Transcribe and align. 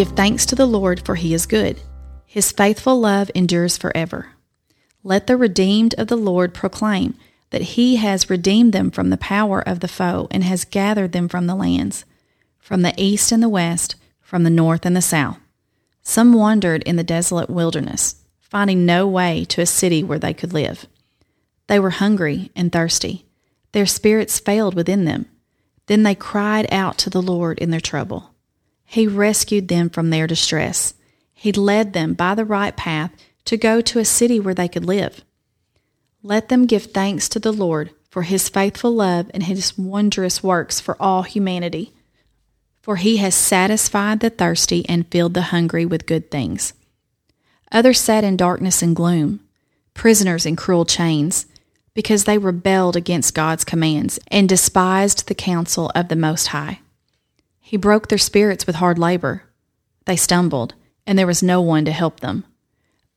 Give 0.00 0.08
thanks 0.08 0.46
to 0.46 0.54
the 0.54 0.64
Lord, 0.64 1.04
for 1.04 1.14
he 1.14 1.34
is 1.34 1.44
good. 1.44 1.78
His 2.24 2.52
faithful 2.52 2.98
love 2.98 3.30
endures 3.34 3.76
forever. 3.76 4.28
Let 5.04 5.26
the 5.26 5.36
redeemed 5.36 5.94
of 5.98 6.06
the 6.06 6.16
Lord 6.16 6.54
proclaim 6.54 7.16
that 7.50 7.76
he 7.76 7.96
has 7.96 8.30
redeemed 8.30 8.72
them 8.72 8.90
from 8.90 9.10
the 9.10 9.18
power 9.18 9.60
of 9.60 9.80
the 9.80 9.88
foe 9.88 10.26
and 10.30 10.42
has 10.42 10.64
gathered 10.64 11.12
them 11.12 11.28
from 11.28 11.46
the 11.46 11.54
lands, 11.54 12.06
from 12.58 12.80
the 12.80 12.94
east 12.96 13.30
and 13.30 13.42
the 13.42 13.48
west, 13.50 13.94
from 14.22 14.42
the 14.42 14.48
north 14.48 14.86
and 14.86 14.96
the 14.96 15.02
south. 15.02 15.36
Some 16.00 16.32
wandered 16.32 16.82
in 16.84 16.96
the 16.96 17.04
desolate 17.04 17.50
wilderness, 17.50 18.24
finding 18.38 18.86
no 18.86 19.06
way 19.06 19.44
to 19.50 19.60
a 19.60 19.66
city 19.66 20.02
where 20.02 20.18
they 20.18 20.32
could 20.32 20.54
live. 20.54 20.86
They 21.66 21.78
were 21.78 21.90
hungry 21.90 22.50
and 22.56 22.72
thirsty. 22.72 23.26
Their 23.72 23.84
spirits 23.84 24.38
failed 24.38 24.74
within 24.74 25.04
them. 25.04 25.26
Then 25.88 26.04
they 26.04 26.14
cried 26.14 26.72
out 26.72 26.96
to 27.00 27.10
the 27.10 27.20
Lord 27.20 27.58
in 27.58 27.68
their 27.68 27.80
trouble. 27.80 28.29
He 28.90 29.06
rescued 29.06 29.68
them 29.68 29.88
from 29.88 30.10
their 30.10 30.26
distress. 30.26 30.94
He 31.32 31.52
led 31.52 31.92
them 31.92 32.12
by 32.14 32.34
the 32.34 32.44
right 32.44 32.76
path 32.76 33.12
to 33.44 33.56
go 33.56 33.80
to 33.80 34.00
a 34.00 34.04
city 34.04 34.40
where 34.40 34.52
they 34.52 34.66
could 34.66 34.84
live. 34.84 35.22
Let 36.24 36.48
them 36.48 36.66
give 36.66 36.86
thanks 36.86 37.28
to 37.28 37.38
the 37.38 37.52
Lord 37.52 37.90
for 38.10 38.22
his 38.22 38.48
faithful 38.48 38.90
love 38.90 39.30
and 39.32 39.44
his 39.44 39.78
wondrous 39.78 40.42
works 40.42 40.80
for 40.80 41.00
all 41.00 41.22
humanity. 41.22 41.92
For 42.82 42.96
he 42.96 43.18
has 43.18 43.36
satisfied 43.36 44.18
the 44.18 44.28
thirsty 44.28 44.84
and 44.88 45.06
filled 45.06 45.34
the 45.34 45.52
hungry 45.54 45.86
with 45.86 46.04
good 46.04 46.28
things. 46.28 46.72
Others 47.70 48.00
sat 48.00 48.24
in 48.24 48.36
darkness 48.36 48.82
and 48.82 48.96
gloom, 48.96 49.38
prisoners 49.94 50.44
in 50.44 50.56
cruel 50.56 50.84
chains, 50.84 51.46
because 51.94 52.24
they 52.24 52.38
rebelled 52.38 52.96
against 52.96 53.36
God's 53.36 53.62
commands 53.62 54.18
and 54.32 54.48
despised 54.48 55.28
the 55.28 55.34
counsel 55.36 55.92
of 55.94 56.08
the 56.08 56.16
Most 56.16 56.48
High. 56.48 56.80
He 57.70 57.76
broke 57.76 58.08
their 58.08 58.18
spirits 58.18 58.66
with 58.66 58.74
hard 58.74 58.98
labor. 58.98 59.44
They 60.04 60.16
stumbled, 60.16 60.74
and 61.06 61.16
there 61.16 61.28
was 61.28 61.40
no 61.40 61.60
one 61.60 61.84
to 61.84 61.92
help 61.92 62.18
them. 62.18 62.44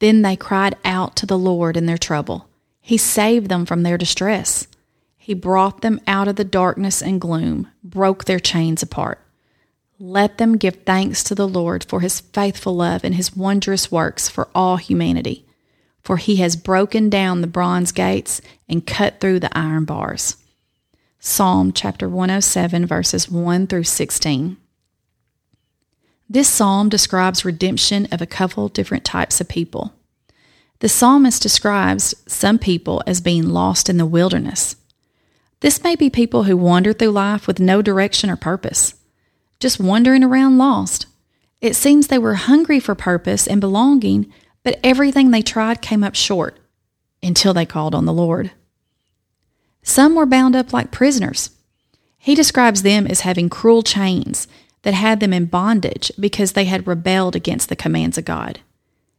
Then 0.00 0.22
they 0.22 0.34
cried 0.34 0.74
out 0.84 1.14
to 1.18 1.26
the 1.26 1.38
Lord 1.38 1.76
in 1.76 1.86
their 1.86 1.96
trouble. 1.96 2.48
He 2.80 2.96
saved 2.96 3.48
them 3.48 3.64
from 3.64 3.84
their 3.84 3.96
distress. 3.96 4.66
He 5.16 5.34
brought 5.34 5.82
them 5.82 6.00
out 6.08 6.26
of 6.26 6.34
the 6.34 6.42
darkness 6.42 7.00
and 7.00 7.20
gloom, 7.20 7.68
broke 7.84 8.24
their 8.24 8.40
chains 8.40 8.82
apart. 8.82 9.20
Let 10.00 10.38
them 10.38 10.56
give 10.56 10.82
thanks 10.84 11.22
to 11.22 11.36
the 11.36 11.46
Lord 11.46 11.84
for 11.84 12.00
his 12.00 12.18
faithful 12.18 12.74
love 12.74 13.04
and 13.04 13.14
his 13.14 13.36
wondrous 13.36 13.92
works 13.92 14.28
for 14.28 14.48
all 14.52 14.78
humanity. 14.78 15.46
For 16.02 16.16
he 16.16 16.36
has 16.42 16.56
broken 16.56 17.08
down 17.08 17.40
the 17.40 17.46
bronze 17.46 17.92
gates 17.92 18.40
and 18.68 18.84
cut 18.84 19.20
through 19.20 19.38
the 19.38 19.56
iron 19.56 19.84
bars. 19.84 20.38
Psalm 21.30 21.72
chapter 21.72 22.08
107, 22.08 22.84
verses 22.86 23.30
1 23.30 23.68
through 23.68 23.84
16. 23.84 24.56
This 26.28 26.48
psalm 26.48 26.88
describes 26.88 27.44
redemption 27.44 28.08
of 28.10 28.20
a 28.20 28.26
couple 28.26 28.68
different 28.68 29.04
types 29.04 29.40
of 29.40 29.48
people. 29.48 29.94
The 30.80 30.88
psalmist 30.88 31.40
describes 31.40 32.16
some 32.26 32.58
people 32.58 33.00
as 33.06 33.20
being 33.20 33.48
lost 33.48 33.88
in 33.88 33.96
the 33.96 34.06
wilderness. 34.06 34.74
This 35.60 35.84
may 35.84 35.94
be 35.94 36.10
people 36.10 36.42
who 36.42 36.56
wander 36.56 36.92
through 36.92 37.10
life 37.10 37.46
with 37.46 37.60
no 37.60 37.80
direction 37.80 38.28
or 38.28 38.36
purpose, 38.36 38.94
just 39.60 39.78
wandering 39.78 40.24
around 40.24 40.58
lost. 40.58 41.06
It 41.60 41.76
seems 41.76 42.08
they 42.08 42.18
were 42.18 42.34
hungry 42.34 42.80
for 42.80 42.96
purpose 42.96 43.46
and 43.46 43.60
belonging, 43.60 44.32
but 44.64 44.80
everything 44.82 45.30
they 45.30 45.42
tried 45.42 45.80
came 45.80 46.02
up 46.02 46.16
short 46.16 46.58
until 47.22 47.54
they 47.54 47.66
called 47.66 47.94
on 47.94 48.04
the 48.04 48.12
Lord. 48.12 48.50
Some 49.82 50.14
were 50.14 50.26
bound 50.26 50.54
up 50.54 50.72
like 50.72 50.90
prisoners. 50.90 51.50
He 52.18 52.34
describes 52.34 52.82
them 52.82 53.06
as 53.06 53.20
having 53.20 53.48
cruel 53.48 53.82
chains 53.82 54.46
that 54.82 54.94
had 54.94 55.20
them 55.20 55.32
in 55.32 55.46
bondage 55.46 56.12
because 56.18 56.52
they 56.52 56.64
had 56.64 56.86
rebelled 56.86 57.36
against 57.36 57.68
the 57.68 57.76
commands 57.76 58.18
of 58.18 58.24
God. 58.24 58.60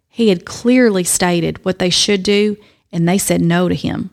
He 0.08 0.30
had 0.30 0.46
clearly 0.46 1.04
stated 1.04 1.64
what 1.64 1.80
they 1.80 1.90
should 1.90 2.24
do, 2.24 2.58
and 2.92 3.08
they 3.08 3.18
said 3.18 3.42
no 3.42 3.70
to 3.70 3.76
him. 3.76 4.12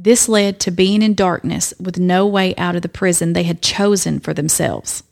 This 0.00 0.28
led 0.28 0.60
to 0.60 0.70
being 0.70 1.02
in 1.02 1.14
darkness 1.14 1.74
with 1.80 1.98
no 1.98 2.24
way 2.24 2.54
out 2.54 2.76
of 2.76 2.82
the 2.82 2.88
prison 2.88 3.32
they 3.32 3.42
had 3.42 3.60
chosen 3.60 4.20
for 4.20 4.32
themselves. 4.32 5.02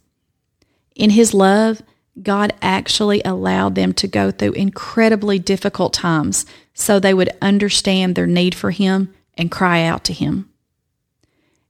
In 0.95 1.11
His 1.11 1.35
love, 1.35 1.83
God 2.23 2.55
actually 2.63 3.21
allowed 3.25 3.75
them 3.75 3.93
to 3.95 4.07
go 4.07 4.31
through 4.31 4.53
incredibly 4.53 5.41
difficult 5.41 5.93
times 5.93 6.47
so 6.73 6.99
they 6.99 7.13
would 7.13 7.31
understand 7.43 8.15
their 8.15 8.29
need 8.29 8.55
for 8.55 8.71
Him 8.71 9.13
and 9.35 9.51
cry 9.51 9.83
out 9.83 10.05
to 10.05 10.13
Him. 10.13 10.49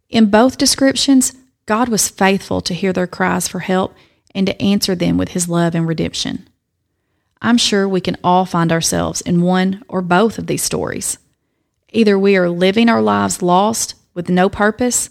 In 0.09 0.31
both 0.31 0.59
descriptions, 0.59 1.33
God 1.67 1.89
was 1.89 2.09
faithful 2.09 2.61
to 2.61 2.75
hear 2.75 2.93
their 2.93 3.06
cries 3.06 3.49
for 3.49 3.61
help 3.61 3.94
and 4.34 4.47
to 4.47 4.62
answer 4.62 4.94
them 4.94 5.17
with 5.17 5.31
His 5.31 5.49
love 5.49 5.75
and 5.75 5.89
redemption. 5.89 6.49
I'm 7.43 7.59
sure 7.59 7.89
we 7.89 8.00
can 8.00 8.16
all 8.22 8.47
find 8.47 8.72
ourselves 8.72 9.21
in 9.21 9.43
one 9.43 9.83
or 9.89 10.00
both 10.03 10.39
of 10.39 10.47
these 10.47 10.62
stories. 10.62 11.19
Either 11.93 12.19
we 12.19 12.37
are 12.37 12.49
living 12.49 12.89
our 12.89 13.03
lives 13.03 13.43
lost 13.43 13.95
with 14.15 14.28
no 14.28 14.49
purpose, 14.49 15.11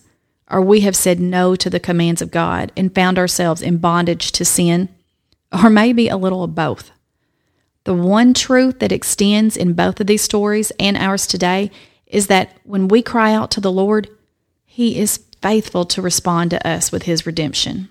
or 0.49 0.61
we 0.61 0.81
have 0.81 0.95
said 0.95 1.19
no 1.19 1.55
to 1.55 1.69
the 1.69 1.79
commands 1.79 2.21
of 2.21 2.31
God 2.31 2.71
and 2.77 2.93
found 2.93 3.17
ourselves 3.17 3.61
in 3.61 3.77
bondage 3.77 4.31
to 4.33 4.45
sin, 4.45 4.89
or 5.51 5.69
maybe 5.69 6.07
a 6.07 6.17
little 6.17 6.43
of 6.43 6.55
both. 6.55 6.91
The 7.83 7.93
one 7.93 8.33
truth 8.33 8.79
that 8.79 8.91
extends 8.91 9.55
in 9.57 9.73
both 9.73 9.99
of 9.99 10.07
these 10.07 10.23
stories 10.23 10.71
and 10.79 10.97
ours 10.97 11.27
today 11.27 11.71
is 12.07 12.27
that 12.27 12.57
when 12.63 12.87
we 12.87 13.01
cry 13.01 13.33
out 13.33 13.51
to 13.51 13.61
the 13.61 13.71
Lord, 13.71 14.09
He 14.75 14.99
is 14.99 15.23
faithful 15.41 15.85
to 15.85 16.01
respond 16.01 16.51
to 16.51 16.67
us 16.67 16.91
with 16.91 17.03
His 17.03 17.25
redemption. 17.25 17.87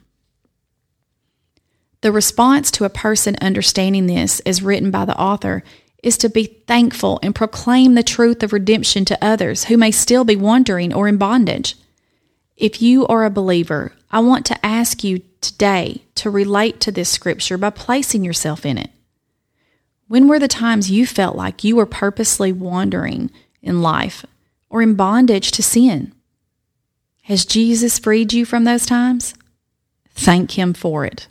The 2.02 2.12
response 2.12 2.70
to 2.72 2.84
a 2.84 2.90
person 2.90 3.36
understanding 3.40 4.04
this, 4.04 4.40
as 4.40 4.60
written 4.60 4.90
by 4.90 5.06
the 5.06 5.18
author, 5.18 5.64
is 6.02 6.18
to 6.18 6.28
be 6.28 6.44
thankful 6.66 7.18
and 7.22 7.34
proclaim 7.34 7.94
the 7.94 8.02
truth 8.02 8.42
of 8.42 8.52
redemption 8.52 9.06
to 9.06 9.24
others 9.24 9.64
who 9.64 9.78
may 9.78 9.90
still 9.90 10.24
be 10.24 10.36
wandering 10.36 10.92
or 10.92 11.08
in 11.08 11.16
bondage. 11.16 11.74
If 12.54 12.82
you 12.82 13.06
are 13.06 13.24
a 13.24 13.30
believer, 13.30 13.94
I 14.10 14.20
want 14.20 14.44
to 14.44 14.66
ask 14.66 15.02
you 15.02 15.22
today 15.40 16.02
to 16.16 16.28
relate 16.28 16.80
to 16.80 16.92
this 16.92 17.08
scripture 17.08 17.56
by 17.56 17.70
placing 17.70 18.24
yourself 18.24 18.66
in 18.66 18.76
it. 18.76 18.90
When 20.06 20.28
were 20.28 20.38
the 20.38 20.48
times 20.48 20.90
you 20.90 21.06
felt 21.06 21.34
like 21.34 21.64
you 21.64 21.76
were 21.76 21.86
purposely 21.86 22.52
wandering 22.52 23.30
in 23.62 23.80
life 23.80 24.26
or 24.68 24.82
in 24.82 24.96
bondage 24.96 25.50
to 25.52 25.62
sin? 25.62 26.12
Has 27.24 27.46
Jesus 27.46 27.98
freed 27.98 28.34
you 28.34 28.44
from 28.44 28.64
those 28.64 28.84
times? 28.84 29.34
Thank 30.10 30.58
Him 30.58 30.74
for 30.74 31.06
it. 31.06 31.26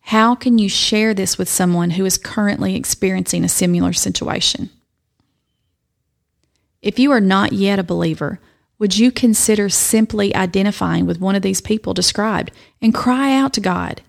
How 0.00 0.34
can 0.34 0.58
you 0.58 0.68
share 0.68 1.14
this 1.14 1.38
with 1.38 1.48
someone 1.48 1.90
who 1.90 2.04
is 2.04 2.18
currently 2.18 2.76
experiencing 2.76 3.42
a 3.42 3.48
similar 3.48 3.94
situation? 3.94 4.68
If 6.82 6.98
you 6.98 7.10
are 7.12 7.20
not 7.20 7.54
yet 7.54 7.78
a 7.78 7.82
believer, 7.82 8.40
would 8.78 8.98
you 8.98 9.10
consider 9.10 9.70
simply 9.70 10.34
identifying 10.34 11.06
with 11.06 11.18
one 11.18 11.34
of 11.34 11.42
these 11.42 11.62
people 11.62 11.94
described 11.94 12.50
and 12.82 12.94
cry 12.94 13.34
out 13.34 13.54
to 13.54 13.60
God? 13.62 14.02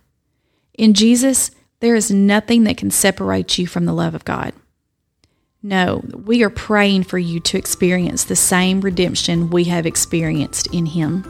In 0.73 0.93
Jesus, 0.93 1.51
there 1.79 1.95
is 1.95 2.11
nothing 2.11 2.65
that 2.65 2.77
can 2.77 2.91
separate 2.91 3.57
you 3.57 3.65
from 3.65 3.85
the 3.85 3.93
love 3.93 4.13
of 4.13 4.25
God. 4.25 4.53
No, 5.63 6.03
we 6.25 6.41
are 6.43 6.49
praying 6.49 7.03
for 7.03 7.19
you 7.19 7.39
to 7.41 7.57
experience 7.57 8.23
the 8.23 8.35
same 8.35 8.81
redemption 8.81 9.51
we 9.51 9.65
have 9.65 9.85
experienced 9.85 10.67
in 10.73 10.87
Him. 10.87 11.23